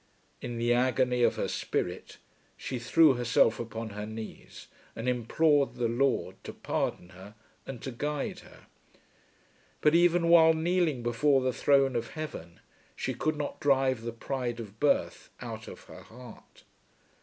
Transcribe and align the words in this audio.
In 0.41 0.57
the 0.57 0.73
agony 0.73 1.21
of 1.21 1.35
her 1.35 1.47
spirit 1.47 2.17
she 2.57 2.79
threw 2.79 3.13
herself 3.13 3.59
upon 3.59 3.89
her 3.91 4.07
knees 4.07 4.65
and 4.95 5.07
implored 5.07 5.75
the 5.75 5.87
Lord 5.87 6.43
to 6.43 6.53
pardon 6.53 7.09
her 7.09 7.35
and 7.67 7.83
to 7.83 7.91
guide 7.91 8.39
her. 8.39 8.65
But 9.79 9.93
even 9.93 10.27
while 10.27 10.55
kneeling 10.55 11.03
before 11.03 11.41
the 11.41 11.53
throne 11.53 11.95
of 11.95 12.13
heaven 12.17 12.61
she 12.95 13.13
could 13.13 13.35
not 13.37 13.59
drive 13.59 14.01
the 14.01 14.11
pride 14.11 14.59
of 14.59 14.79
birth 14.79 15.29
out 15.39 15.67
of 15.67 15.81
her 15.83 16.01
heart. 16.01 16.63